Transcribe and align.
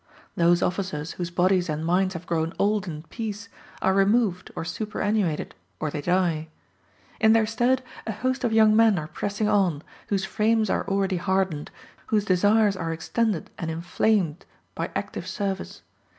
Those 0.35 0.63
officers 0.63 1.11
whose 1.11 1.29
bodies 1.29 1.69
and 1.69 1.85
minds 1.85 2.15
have 2.15 2.25
grown 2.25 2.53
old 2.57 2.87
in 2.87 3.03
peace, 3.03 3.49
are 3.83 3.93
removed, 3.93 4.49
or 4.55 4.65
superannuated, 4.65 5.53
or 5.79 5.91
they 5.91 6.01
die. 6.01 6.47
In 7.19 7.33
their 7.33 7.45
stead 7.45 7.83
a 8.07 8.11
host 8.11 8.43
of 8.43 8.51
young 8.51 8.75
men 8.75 8.97
are 8.97 9.05
pressing 9.07 9.47
on, 9.47 9.83
whose 10.07 10.25
frames 10.25 10.71
are 10.71 10.87
already 10.89 11.17
hardened, 11.17 11.69
whose 12.07 12.25
desires 12.25 12.75
are 12.75 12.91
extended 12.91 13.51
and 13.59 13.69
inflamed 13.69 14.43
by 14.73 14.89
active 14.95 15.27
service. 15.27 15.83